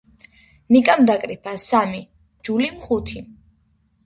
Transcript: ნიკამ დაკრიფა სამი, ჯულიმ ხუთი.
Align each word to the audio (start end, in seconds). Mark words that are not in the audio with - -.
ნიკამ 0.75 1.03
დაკრიფა 1.09 1.53
სამი, 1.67 2.01
ჯულიმ 2.49 2.81
ხუთი. 2.89 3.23